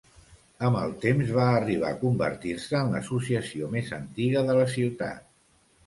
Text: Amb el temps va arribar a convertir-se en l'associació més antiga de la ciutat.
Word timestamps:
Amb 0.69 0.79
el 0.79 0.95
temps 1.03 1.33
va 1.35 1.45
arribar 1.59 1.91
a 1.95 1.99
convertir-se 2.01 2.81
en 2.83 2.91
l'associació 2.97 3.71
més 3.79 3.97
antiga 4.03 4.47
de 4.53 4.61
la 4.63 4.69
ciutat. 4.77 5.35